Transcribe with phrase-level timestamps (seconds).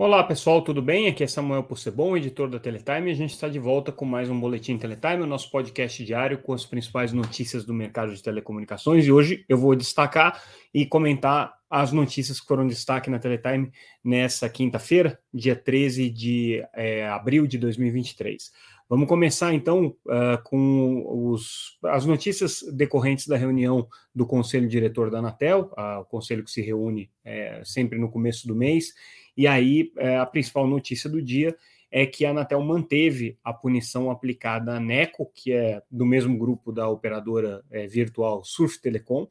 [0.00, 1.08] Olá pessoal, tudo bem?
[1.08, 4.30] Aqui é Samuel Possebon, editor da Teletime, e a gente está de volta com mais
[4.30, 9.04] um Boletim Teletime, o nosso podcast diário com as principais notícias do mercado de telecomunicações.
[9.04, 10.40] E hoje eu vou destacar
[10.72, 13.72] e comentar as notícias que foram destaque na Teletime
[14.04, 18.52] nessa quinta-feira, dia 13 de é, abril de 2023.
[18.88, 25.18] Vamos começar então uh, com os, as notícias decorrentes da reunião do Conselho Diretor da
[25.18, 28.94] Anatel, uh, o conselho que se reúne uh, sempre no começo do mês
[29.38, 31.56] e aí, é, a principal notícia do dia
[31.92, 36.72] é que a Anatel manteve a punição aplicada à NECO, que é do mesmo grupo
[36.72, 39.28] da operadora é, virtual Surf Telecom,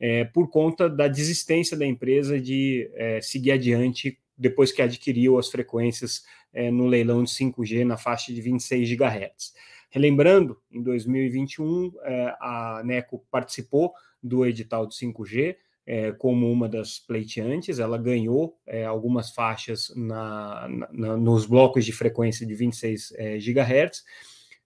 [0.00, 5.48] é, por conta da desistência da empresa de é, seguir adiante depois que adquiriu as
[5.48, 9.52] frequências é, no leilão de 5G na faixa de 26 GHz.
[9.90, 16.98] Relembrando, em 2021, é, a NECO participou do edital de 5G, é, como uma das
[16.98, 23.38] pleiteantes, ela ganhou é, algumas faixas na, na, nos blocos de frequência de 26 é,
[23.38, 24.02] GHz,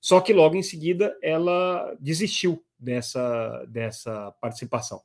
[0.00, 5.00] só que logo em seguida ela desistiu dessa, dessa participação.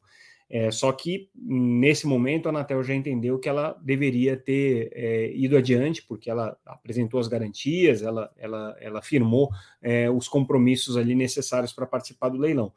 [0.54, 5.56] É, só que nesse momento a Anatel já entendeu que ela deveria ter é, ido
[5.56, 9.50] adiante, porque ela apresentou as garantias, ela, ela, ela firmou
[9.82, 12.74] é, os compromissos ali necessários para participar do leilão.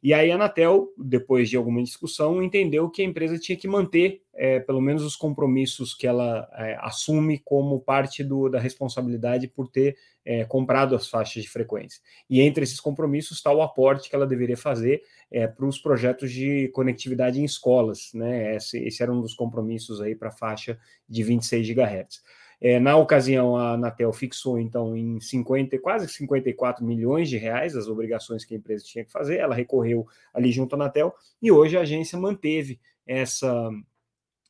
[0.00, 4.22] E aí a Anatel, depois de alguma discussão, entendeu que a empresa tinha que manter
[4.32, 9.68] é, pelo menos os compromissos que ela é, assume como parte do, da responsabilidade por
[9.68, 12.00] ter é, comprado as faixas de frequência.
[12.30, 16.30] E entre esses compromissos está o aporte que ela deveria fazer é, para os projetos
[16.30, 18.10] de conectividade em escolas.
[18.14, 18.54] Né?
[18.54, 22.22] Esse, esse era um dos compromissos aí para a faixa de 26 GHz.
[22.60, 27.86] É, na ocasião, a Anatel fixou, então, em 50, quase 54 milhões de reais as
[27.86, 29.36] obrigações que a empresa tinha que fazer.
[29.36, 33.70] Ela recorreu ali junto à Anatel e hoje a agência manteve essa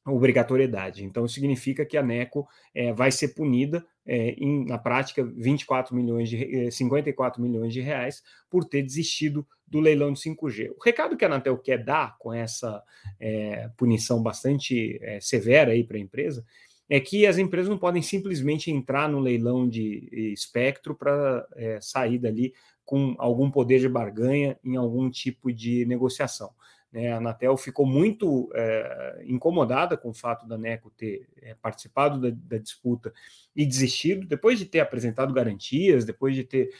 [0.06, 1.04] obrigatoriedade.
[1.04, 6.30] Então, significa que a NECO é, vai ser punida, é, em, na prática, 24 milhões
[6.30, 10.70] de, 54 milhões de reais por ter desistido do leilão de 5G.
[10.70, 12.82] O recado que a Anatel quer dar com essa
[13.20, 16.44] é, punição bastante é, severa para a empresa
[16.88, 22.18] é que as empresas não podem simplesmente entrar no leilão de espectro para é, sair
[22.18, 22.54] dali
[22.84, 26.50] com algum poder de barganha em algum tipo de negociação.
[26.90, 27.12] Né?
[27.12, 32.30] A Anatel ficou muito é, incomodada com o fato da NECO ter é, participado da,
[32.30, 33.12] da, disputa
[33.54, 36.70] e desistido, depois de ter apresentado garantias, depois de ter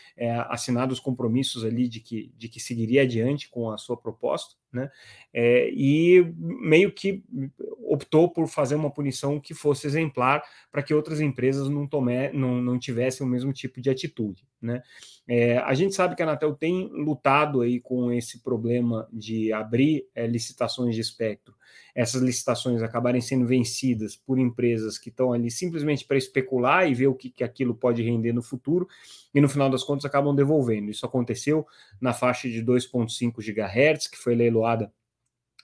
[0.48, 4.90] assinado os compromissos ali de que, de que seguiria adiante com a sua proposta, né?
[5.34, 7.24] e meio que
[7.88, 12.60] optou por fazer uma punição que fosse exemplar para que outras empresas não, tome, não,
[12.60, 14.46] não tivessem o mesmo tipo de atitude.
[14.60, 14.82] Né?
[15.26, 20.06] É, a gente sabe que a Anatel tem lutado aí com esse problema de abrir
[20.14, 21.54] é, licitações de espectro,
[21.94, 27.08] essas licitações acabarem sendo vencidas por empresas que estão ali simplesmente para especular e ver
[27.08, 28.88] o que, que aquilo pode render no futuro,
[29.34, 30.90] e no final das contas acabam devolvendo.
[30.90, 31.66] Isso aconteceu
[32.00, 34.92] na faixa de 2,5 GHz, que foi leiloada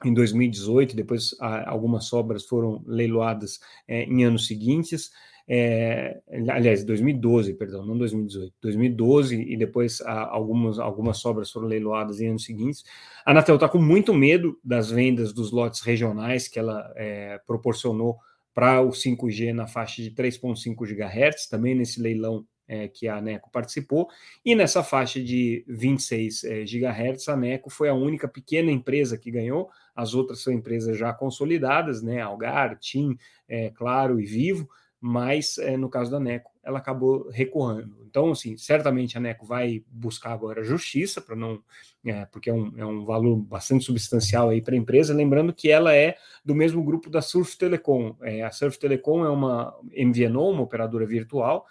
[0.04, 5.10] em 2018, depois algumas sobras foram leiloadas é, em anos seguintes,
[5.46, 12.28] é, aliás, 2012, perdão, não 2018, 2012 e depois algumas, algumas sobras foram leiloadas em
[12.28, 12.82] anos seguintes.
[13.26, 18.16] A Anatel está com muito medo das vendas dos lotes regionais que ela é, proporcionou
[18.54, 23.50] para o 5G na faixa de 3,5 GHz, também nesse leilão é, que a ANECO
[23.50, 24.08] participou,
[24.44, 29.30] e nessa faixa de 26 é, GHz, a ANECO foi a única pequena empresa que
[29.30, 33.18] ganhou, as outras são empresas já consolidadas, né, Algar, TIM,
[33.48, 34.68] é, Claro e Vivo,
[35.06, 37.94] mas é, no caso da NECO, ela acabou recuando.
[38.08, 41.62] Então, assim, certamente a NECO vai buscar agora justiça, para não,
[42.06, 45.70] é, porque é um, é um valor bastante substancial aí para a empresa, lembrando que
[45.70, 48.16] ela é do mesmo grupo da Surf Telecom.
[48.22, 51.66] É, a Surf Telecom é uma MVNO, uma operadora virtual,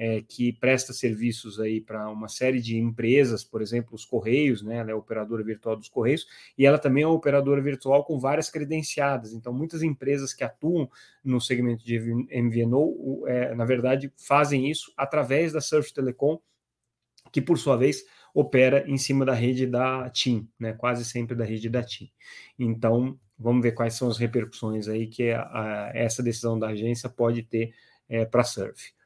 [0.00, 4.76] é, que presta serviços aí para uma série de empresas, por exemplo, os Correios, né?
[4.76, 6.24] Ela é operadora virtual dos Correios,
[6.56, 9.32] e ela também é operadora virtual com várias credenciadas.
[9.32, 10.88] Então, muitas empresas que atuam
[11.24, 16.38] no segmento de MVNO, é, na verdade, fazem isso através da Surf Telecom,
[17.32, 20.74] que por sua vez opera em cima da rede da TIM, né?
[20.74, 22.08] Quase sempre da rede da TIM.
[22.56, 27.08] Então, vamos ver quais são as repercussões aí que a, a, essa decisão da agência
[27.08, 27.74] pode ter
[28.08, 28.96] é, para a Surf.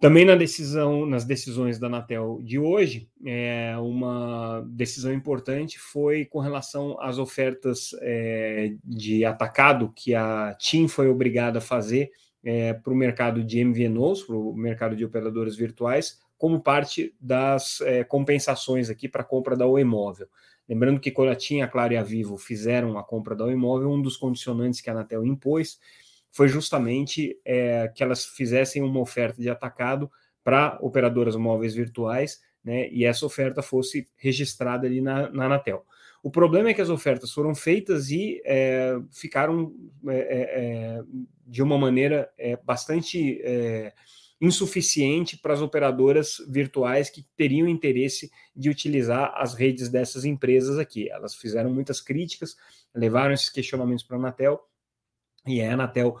[0.00, 6.38] Também na decisão, nas decisões da Anatel de hoje, é, uma decisão importante foi com
[6.38, 12.12] relação às ofertas é, de atacado que a TIM foi obrigada a fazer
[12.44, 17.80] é, para o mercado de MVNOs, para o mercado de operadores virtuais, como parte das
[17.80, 20.28] é, compensações aqui para a compra da Oi Móvel.
[20.68, 23.56] Lembrando que quando a TIM, a Claro e a Vivo fizeram a compra da Oi
[23.56, 25.80] Móvel, um dos condicionantes que a Anatel impôs
[26.30, 30.10] foi justamente é, que elas fizessem uma oferta de atacado
[30.44, 35.84] para operadoras móveis virtuais, né, e essa oferta fosse registrada ali na, na Anatel.
[36.22, 39.72] O problema é que as ofertas foram feitas e é, ficaram
[40.08, 41.02] é, é, é
[41.46, 43.92] de uma maneira é, bastante é,
[44.40, 51.10] insuficiente para as operadoras virtuais que teriam interesse de utilizar as redes dessas empresas aqui.
[51.10, 52.56] Elas fizeram muitas críticas,
[52.94, 54.60] levaram esses questionamentos para a Anatel,
[55.48, 56.16] e a Anatel,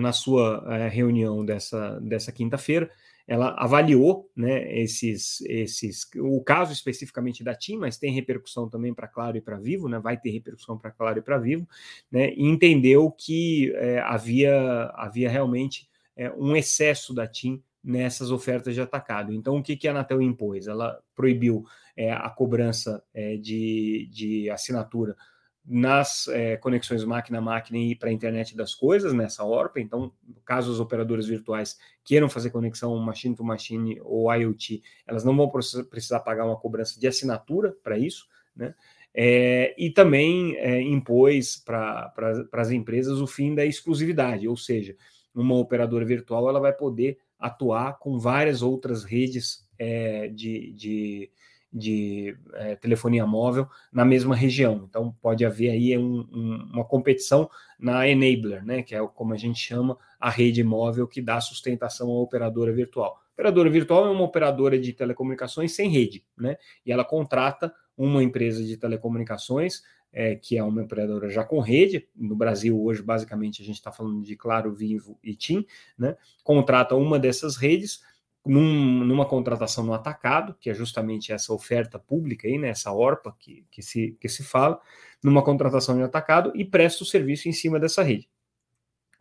[0.00, 2.90] na sua reunião dessa, dessa quinta-feira,
[3.26, 9.08] ela avaliou né, esses, esses, o caso especificamente da TIM, mas tem repercussão também para
[9.08, 11.66] Claro e para Vivo, né, vai ter repercussão para Claro e para Vivo,
[12.10, 18.74] né, e entendeu que é, havia, havia realmente é, um excesso da TIM nessas ofertas
[18.74, 19.32] de atacado.
[19.32, 20.66] Então, o que, que a Anatel impôs?
[20.66, 21.64] Ela proibiu
[21.96, 25.16] é, a cobrança é, de, de assinatura
[25.66, 29.80] nas é, conexões máquina-máquina e para a internet das coisas nessa ORPA.
[29.80, 30.12] Então,
[30.44, 36.44] caso os operadores virtuais queiram fazer conexão machine-to-machine ou IoT, elas não vão precisar pagar
[36.44, 38.74] uma cobrança de assinatura para isso, né?
[39.16, 42.12] É, e também é, impôs para
[42.52, 44.96] as empresas o fim da exclusividade, ou seja,
[45.32, 51.30] uma operadora virtual ela vai poder atuar com várias outras redes é, de, de
[51.74, 54.86] de é, telefonia móvel na mesma região.
[54.88, 59.36] Então, pode haver aí um, um, uma competição na enabler, né, que é como a
[59.36, 63.20] gente chama a rede móvel que dá sustentação à operadora virtual.
[63.32, 66.56] Operadora virtual é uma operadora de telecomunicações sem rede, né,
[66.86, 69.82] e ela contrata uma empresa de telecomunicações
[70.12, 72.08] é, que é uma operadora já com rede.
[72.14, 75.66] No Brasil, hoje, basicamente, a gente está falando de Claro, Vivo e TIM,
[75.98, 76.16] né?
[76.44, 78.00] Contrata uma dessas redes
[78.44, 83.34] num, numa contratação no atacado, que é justamente essa oferta pública aí, né, essa ORPA
[83.38, 84.78] que, que, se, que se fala,
[85.22, 88.28] numa contratação no atacado e presta o serviço em cima dessa rede.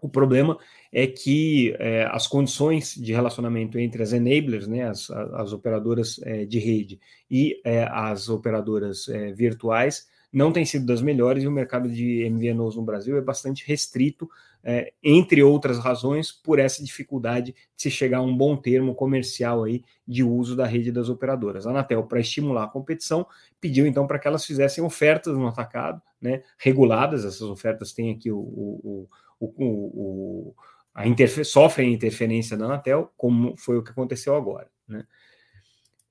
[0.01, 0.57] O problema
[0.91, 6.45] é que é, as condições de relacionamento entre as enablers, né, as, as operadoras é,
[6.45, 6.99] de rede
[7.31, 12.29] e é, as operadoras é, virtuais, não têm sido das melhores e o mercado de
[12.29, 14.29] MVNOs no Brasil é bastante restrito
[14.63, 19.63] é, entre outras razões, por essa dificuldade de se chegar a um bom termo comercial
[19.63, 21.67] aí de uso da rede das operadoras.
[21.67, 23.27] A Anatel, para estimular a competição,
[23.59, 28.31] pediu então para que elas fizessem ofertas no atacado, né, reguladas, essas ofertas têm aqui
[28.31, 30.55] o, o, o, o
[30.93, 34.69] a interfe sofrem interferência da Anatel, como foi o que aconteceu agora.
[34.87, 35.03] Né.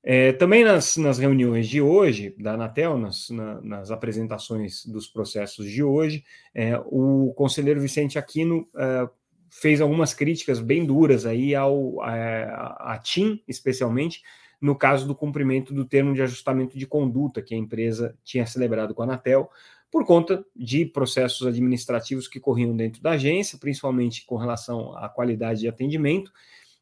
[0.04, 5.70] É, também nas, nas, reuniões de hoje da Anatel, nas, na, nas apresentações dos processos
[5.70, 9.08] de hoje, é, o conselheiro Vicente Aquino é,
[9.49, 14.22] fez algumas críticas bem duras aí ao, a, a TIM, especialmente,
[14.60, 18.94] no caso do cumprimento do termo de ajustamento de conduta que a empresa tinha celebrado
[18.94, 19.50] com a Anatel,
[19.90, 25.60] por conta de processos administrativos que corriam dentro da agência, principalmente com relação à qualidade
[25.60, 26.32] de atendimento,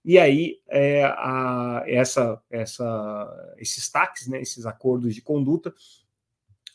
[0.05, 5.75] e aí, é, a, essa, essa, esses taques, né, esses acordos de conduta,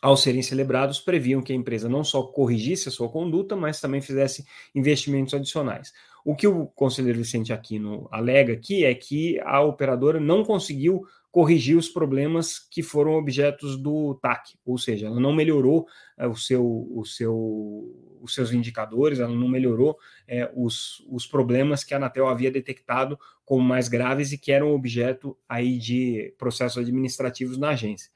[0.01, 4.01] ao serem celebrados, previam que a empresa não só corrigisse a sua conduta, mas também
[4.01, 4.45] fizesse
[4.75, 5.91] investimentos adicionais.
[6.25, 11.77] O que o conselheiro Vicente Aquino alega aqui é que a operadora não conseguiu corrigir
[11.77, 15.85] os problemas que foram objetos do TAC, ou seja, ela não melhorou
[16.17, 21.83] é, o seu, o seu, os seus indicadores, ela não melhorou é, os, os problemas
[21.83, 26.79] que a Anatel havia detectado como mais graves e que eram objeto aí de processos
[26.79, 28.09] administrativos na agência.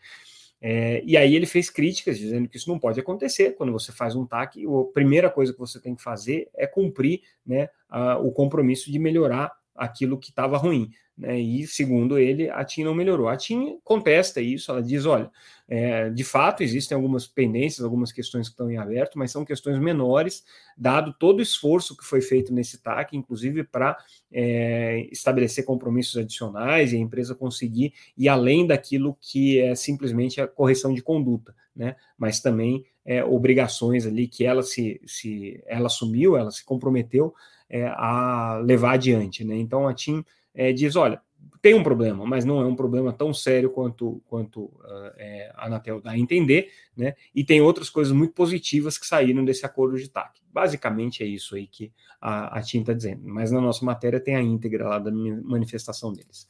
[0.61, 4.15] É, e aí ele fez críticas dizendo que isso não pode acontecer quando você faz
[4.15, 4.65] um TAC.
[4.65, 8.99] A primeira coisa que você tem que fazer é cumprir né, a, o compromisso de
[8.99, 10.91] melhorar aquilo que estava ruim.
[11.19, 11.37] Né?
[11.37, 13.27] E, segundo ele, a TIM não melhorou.
[13.27, 15.29] A TIM contesta isso, ela diz: olha,
[15.67, 19.77] é, de fato existem algumas pendências, algumas questões que estão em aberto, mas são questões
[19.77, 20.43] menores,
[20.77, 23.97] dado todo o esforço que foi feito nesse TAC, inclusive para
[24.31, 30.47] é, estabelecer compromissos adicionais e a empresa conseguir ir além daquilo que é simplesmente a
[30.47, 31.97] correção de conduta, né?
[32.17, 37.33] mas também é, obrigações ali que ela se, se ela assumiu, ela se comprometeu
[37.69, 39.43] é, a levar adiante.
[39.43, 39.55] Né?
[39.57, 40.23] Então a TIM
[40.53, 41.21] é, diz: olha,
[41.61, 45.65] tem um problema, mas não é um problema tão sério quanto, quanto uh, é, a
[45.65, 47.15] Anatel dá a entender, né?
[47.35, 50.39] E tem outras coisas muito positivas que saíram desse acordo de TAC.
[50.51, 54.35] Basicamente é isso aí que a, a TIM está dizendo, mas na nossa matéria tem
[54.35, 56.47] a íntegra lá da manifestação deles.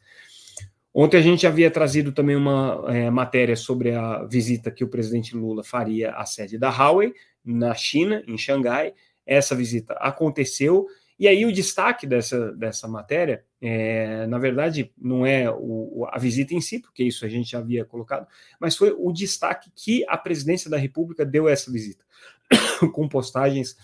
[0.93, 5.35] Ontem a gente havia trazido também uma é, matéria sobre a visita que o presidente
[5.35, 8.93] Lula faria à sede da Huawei, na China, em Xangai.
[9.25, 10.87] Essa visita aconteceu
[11.19, 16.53] e aí o destaque dessa, dessa matéria, é, na verdade, não é o, a visita
[16.53, 18.25] em si, porque isso a gente já havia colocado,
[18.57, 22.05] mas foi o destaque que a presidência da República deu a essa visita,
[22.93, 23.75] com postagens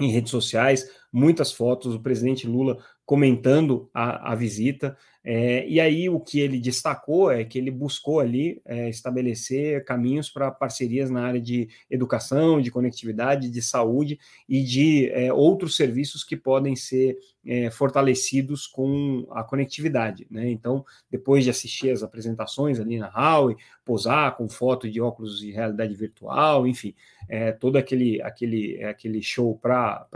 [0.00, 2.78] em redes sociais, muitas fotos, o presidente Lula
[3.10, 4.96] comentando a, a visita.
[5.24, 10.30] É, e aí o que ele destacou é que ele buscou ali é, estabelecer caminhos
[10.30, 16.22] para parcerias na área de educação, de conectividade, de saúde e de é, outros serviços
[16.22, 20.26] que podem ser é, fortalecidos com a conectividade.
[20.30, 20.50] Né?
[20.50, 25.50] Então, depois de assistir as apresentações ali na Huawei, posar com foto de óculos de
[25.50, 26.94] realidade virtual, enfim,
[27.28, 30.06] é, todo aquele, aquele, aquele show para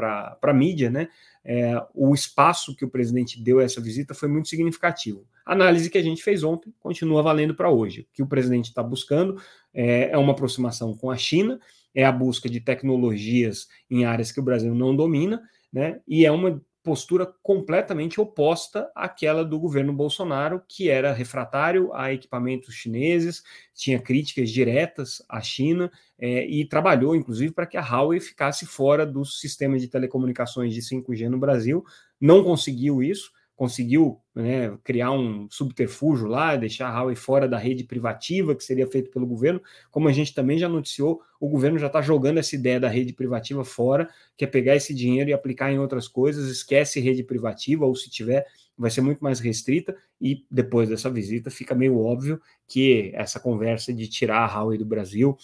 [0.41, 1.09] a mídia, né?
[1.45, 5.26] é, o espaço que o presidente deu a essa visita foi muito significativo.
[5.45, 8.00] A análise que a gente fez ontem continua valendo para hoje.
[8.03, 9.41] O que o presidente está buscando
[9.73, 11.61] é, é uma aproximação com a China,
[11.95, 16.00] é a busca de tecnologias em áreas que o Brasil não domina, né?
[16.09, 22.75] E é uma postura completamente oposta àquela do governo Bolsonaro, que era refratário a equipamentos
[22.75, 23.43] chineses,
[23.75, 29.07] tinha críticas diretas à China é, e trabalhou, inclusive, para que a Huawei ficasse fora
[29.07, 31.83] do sistema de telecomunicações de 5G no Brasil.
[32.21, 37.84] Não conseguiu isso, conseguiu né, criar um subterfúgio lá, deixar a Huawei fora da rede
[37.84, 39.61] privativa, que seria feito pelo governo.
[39.90, 43.12] Como a gente também já noticiou, o governo já está jogando essa ideia da rede
[43.12, 47.87] privativa fora, que é pegar esse dinheiro e aplicar em outras coisas, esquece rede privativa,
[47.87, 48.44] ou se tiver,
[48.76, 49.96] vai ser muito mais restrita.
[50.20, 54.87] E depois dessa visita, fica meio óbvio que essa conversa de tirar a Huawei do
[54.87, 55.37] Brasil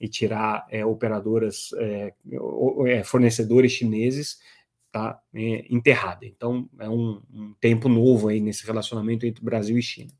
[0.00, 2.12] e tirar é, operadoras, é,
[2.88, 4.38] é fornecedores chineses
[4.92, 6.26] está é, enterrada.
[6.26, 10.10] Então, é um, um, tempo novo aí nesse relacionamento entre Brasil e China.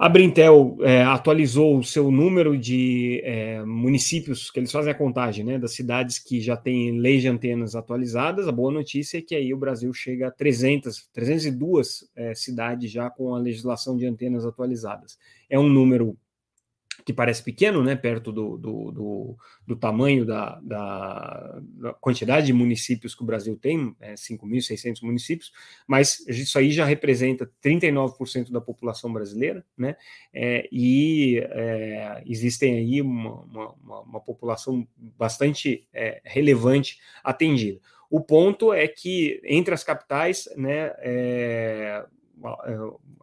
[0.00, 5.44] A Brintel é, atualizou o seu número de é, municípios, que eles fazem a contagem,
[5.44, 8.46] né, das cidades que já têm lei de antenas atualizadas.
[8.46, 13.10] A boa notícia é que aí o Brasil chega a 300, 302 é, cidades já
[13.10, 15.18] com a legislação de antenas atualizadas.
[15.50, 16.16] É um número
[17.04, 19.36] que parece pequeno, né, perto do, do, do,
[19.66, 25.52] do tamanho da, da, da, quantidade de municípios que o Brasil tem, é, 5.600 municípios,
[25.86, 29.96] mas isso aí já representa 39% da população brasileira, né,
[30.32, 33.42] é, e é, existem aí uma,
[33.82, 37.80] uma, uma população bastante é, relevante atendida.
[38.10, 42.04] O ponto é que entre as capitais, né, é,
[42.44, 42.78] é,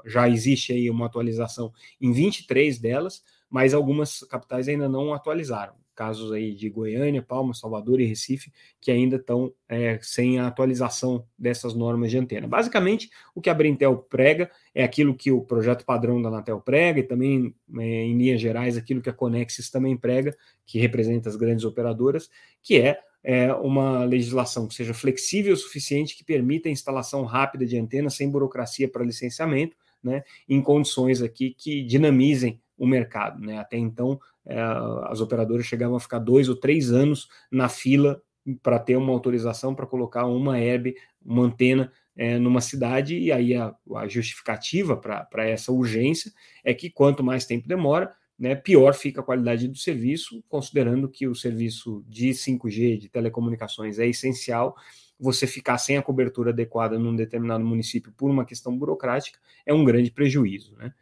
[0.05, 3.23] já existe aí uma atualização em 23 delas,
[3.55, 5.75] mas algumas capitais ainda não atualizaram.
[5.95, 11.25] Casos aí de Goiânia, Palmas, Salvador e Recife, que ainda estão é, sem a atualização
[11.39, 12.49] dessas normas de antena.
[12.49, 16.99] Basicamente, o que a Brintel prega é aquilo que o projeto padrão da Anatel prega,
[16.99, 20.35] e também, é, em linhas gerais, aquilo que a Conexis também prega,
[20.65, 22.29] que representa as grandes operadoras,
[22.61, 27.65] que é é, uma legislação que seja flexível o suficiente, que permita a instalação rápida
[27.65, 33.39] de antenas sem burocracia para licenciamento, né, em condições aqui que dinamizem o mercado.
[33.39, 33.57] Né?
[33.57, 34.59] Até então, é,
[35.05, 38.21] as operadoras chegavam a ficar dois ou três anos na fila
[38.61, 43.55] para ter uma autorização para colocar uma herb, uma antena é, numa cidade, e aí
[43.55, 46.31] a, a justificativa para essa urgência
[46.63, 51.27] é que quanto mais tempo demora, né, pior fica a qualidade do serviço, considerando que
[51.27, 54.75] o serviço de 5G, de telecomunicações, é essencial.
[55.17, 59.85] Você ficar sem a cobertura adequada num determinado município por uma questão burocrática é um
[59.85, 60.75] grande prejuízo.
[60.75, 60.93] Né?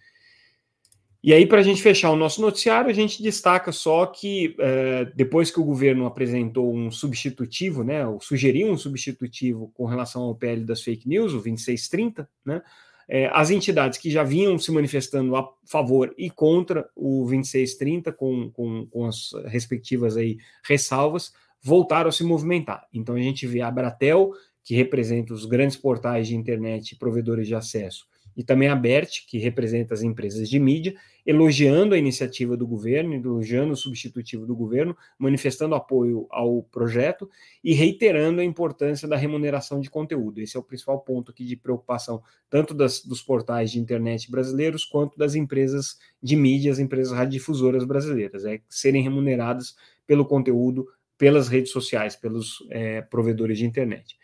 [1.24, 5.06] E aí, para a gente fechar o nosso noticiário, a gente destaca só que é,
[5.16, 10.36] depois que o governo apresentou um substitutivo, né, ou sugeriu um substitutivo com relação ao
[10.36, 12.62] PL das fake news, o 2630, né,
[13.08, 18.52] é, as entidades que já vinham se manifestando a favor e contra o 2630, com,
[18.52, 20.38] com, com as respectivas aí
[20.68, 22.86] ressalvas, voltaram a se movimentar.
[22.94, 27.48] Então a gente vê a Abratel, que representa os grandes portais de internet e provedores
[27.48, 32.58] de acesso, e também a BERT, que representa as empresas de mídia, elogiando a iniciativa
[32.58, 37.30] do governo, elogiando o substitutivo do governo, manifestando apoio ao projeto
[37.64, 40.42] e reiterando a importância da remuneração de conteúdo.
[40.42, 44.84] Esse é o principal ponto aqui de preocupação, tanto das, dos portais de internet brasileiros
[44.84, 49.76] quanto das empresas de mídia, as empresas radiodifusoras brasileiras, é serem remuneradas
[50.06, 50.86] pelo conteúdo,
[51.18, 54.18] pelas redes sociais, pelos é, provedores de internet.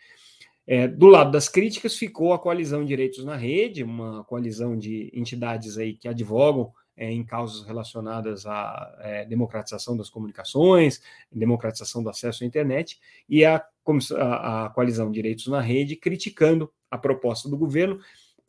[0.66, 5.76] É, do lado das críticas ficou a coalizão Direitos na Rede, uma coalizão de entidades
[5.76, 11.00] aí que advogam é, em causas relacionadas à é, democratização das comunicações,
[11.32, 13.64] democratização do acesso à internet, e a,
[14.16, 17.98] a, a coalizão Direitos na Rede criticando a proposta do governo,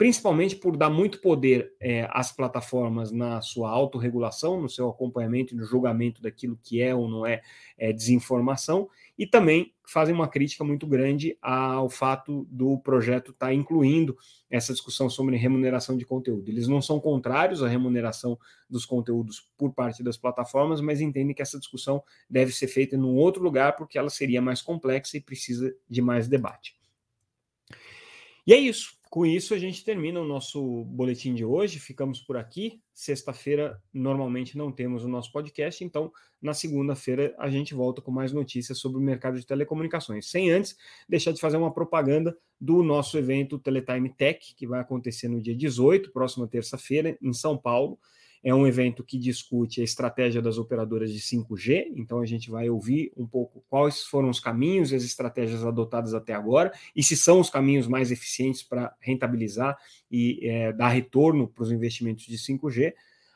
[0.01, 5.57] principalmente por dar muito poder é, às plataformas na sua autorregulação, no seu acompanhamento e
[5.57, 7.43] no julgamento daquilo que é ou não é,
[7.77, 13.53] é desinformação, e também fazem uma crítica muito grande ao fato do projeto estar tá
[13.53, 14.17] incluindo
[14.49, 16.49] essa discussão sobre remuneração de conteúdo.
[16.49, 21.43] Eles não são contrários à remuneração dos conteúdos por parte das plataformas, mas entendem que
[21.43, 25.21] essa discussão deve ser feita em um outro lugar porque ela seria mais complexa e
[25.21, 26.75] precisa de mais debate.
[28.47, 28.99] E é isso.
[29.11, 31.79] Com isso, a gente termina o nosso boletim de hoje.
[31.79, 32.81] Ficamos por aqui.
[32.93, 38.31] Sexta-feira, normalmente, não temos o nosso podcast, então, na segunda-feira, a gente volta com mais
[38.31, 40.29] notícias sobre o mercado de telecomunicações.
[40.29, 40.77] Sem antes
[41.09, 45.57] deixar de fazer uma propaganda do nosso evento Teletime Tech, que vai acontecer no dia
[45.57, 47.99] 18, próxima terça-feira, em São Paulo.
[48.43, 52.69] É um evento que discute a estratégia das operadoras de 5G, então a gente vai
[52.69, 57.15] ouvir um pouco quais foram os caminhos e as estratégias adotadas até agora, e se
[57.15, 59.77] são os caminhos mais eficientes para rentabilizar
[60.09, 62.93] e é, dar retorno para os investimentos de 5G.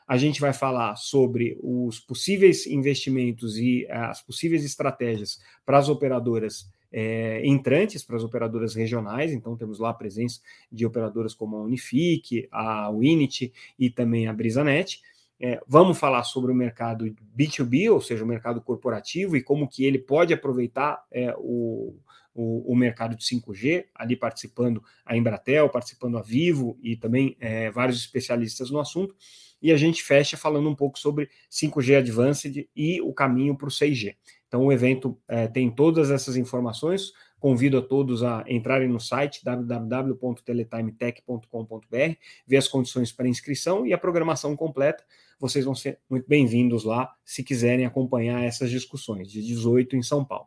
[0.08, 6.68] A gente vai falar sobre os possíveis investimentos e as possíveis estratégias para as operadoras
[6.92, 10.40] é, entrantes para as operadoras regionais, então temos lá a presença
[10.70, 15.00] de operadoras como a Unifique, a Winit e também a Brisanet.
[15.38, 19.84] É, vamos falar sobre o mercado B2B, ou seja, o mercado corporativo, e como que
[19.84, 21.94] ele pode aproveitar é, o,
[22.34, 27.70] o, o, mercado de 5G, ali participando a Embratel, participando a Vivo e também é,
[27.70, 29.14] vários especialistas no assunto.
[29.60, 33.70] E a gente fecha falando um pouco sobre 5G Advanced e o caminho para o
[33.70, 34.14] 6G.
[34.56, 37.12] Então, o evento é, tem todas essas informações.
[37.38, 43.98] Convido a todos a entrarem no site www.teletimetech.com.br, ver as condições para inscrição e a
[43.98, 45.04] programação completa.
[45.38, 50.24] Vocês vão ser muito bem-vindos lá se quiserem acompanhar essas discussões, de 18 em São
[50.24, 50.46] Paulo.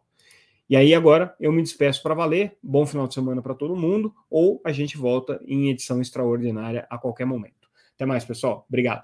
[0.67, 2.57] E aí, agora eu me despeço para valer.
[2.63, 6.97] Bom final de semana para todo mundo, ou a gente volta em edição extraordinária a
[6.97, 7.69] qualquer momento.
[7.93, 8.65] Até mais, pessoal.
[8.67, 9.03] Obrigado.